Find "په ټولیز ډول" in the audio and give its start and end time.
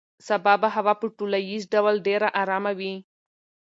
1.01-1.95